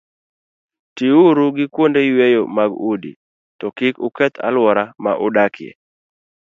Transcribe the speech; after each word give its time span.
Tiuru 0.95 1.45
gi 1.55 1.65
kuonde 1.73 2.01
yweyo 2.09 2.41
mag 2.55 2.71
udi, 2.91 3.11
to 3.59 3.67
kik 3.77 3.95
uketh 4.07 4.37
alwora 4.47 4.83
ma 5.03 5.11
udakie. 5.25 5.71